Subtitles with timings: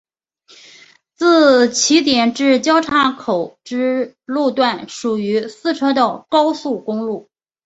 [1.13, 7.29] 自起点至交叉口之路段属于四车道高速公路。